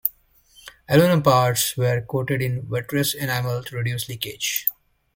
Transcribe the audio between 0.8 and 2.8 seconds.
Aluminium parts were coated in